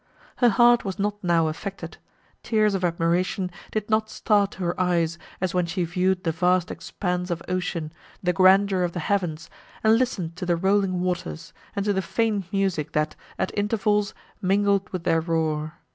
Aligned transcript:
Her 0.37 0.49
heart 0.49 0.83
was 0.83 0.97
not 0.97 1.23
now 1.23 1.47
affected, 1.47 1.99
tears 2.41 2.73
of 2.73 2.83
admiration 2.83 3.51
did 3.69 3.87
not 3.87 4.09
start 4.09 4.49
to 4.53 4.57
her 4.63 4.81
eyes, 4.81 5.19
as 5.39 5.53
when 5.53 5.67
she 5.67 5.83
viewed 5.83 6.23
the 6.23 6.31
vast 6.31 6.71
expanse 6.71 7.29
of 7.29 7.43
ocean, 7.47 7.93
the 8.23 8.33
grandeur 8.33 8.81
of 8.81 8.93
the 8.93 8.99
heavens, 8.99 9.47
and 9.83 9.99
listened 9.99 10.35
to 10.37 10.45
the 10.47 10.55
rolling 10.55 11.01
waters, 11.01 11.53
and 11.75 11.85
to 11.85 11.93
the 11.93 12.01
faint 12.01 12.51
music 12.51 12.93
that, 12.93 13.15
at 13.37 13.55
intervals, 13.55 14.15
mingled 14.41 14.89
with 14.89 15.03
their 15.03 15.21
roar. 15.21 15.73